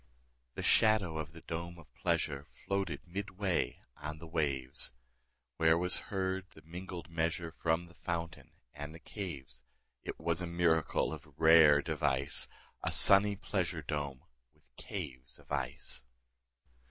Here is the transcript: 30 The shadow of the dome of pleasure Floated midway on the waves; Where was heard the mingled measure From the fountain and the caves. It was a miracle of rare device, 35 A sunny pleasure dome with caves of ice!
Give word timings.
30 0.55 0.55
The 0.55 0.63
shadow 0.63 1.17
of 1.19 1.31
the 1.31 1.41
dome 1.41 1.77
of 1.77 1.93
pleasure 1.93 2.43
Floated 2.65 3.05
midway 3.05 3.77
on 3.97 4.17
the 4.17 4.25
waves; 4.25 4.95
Where 5.57 5.77
was 5.77 5.97
heard 6.09 6.47
the 6.55 6.63
mingled 6.63 7.07
measure 7.07 7.51
From 7.51 7.85
the 7.85 7.93
fountain 7.93 8.49
and 8.73 8.95
the 8.95 8.99
caves. 8.99 9.63
It 10.01 10.19
was 10.19 10.41
a 10.41 10.47
miracle 10.47 11.13
of 11.13 11.29
rare 11.39 11.83
device, 11.83 12.47
35 12.83 12.89
A 12.89 12.91
sunny 12.91 13.35
pleasure 13.35 13.83
dome 13.83 14.23
with 14.55 14.75
caves 14.75 15.37
of 15.37 15.51
ice! 15.51 16.03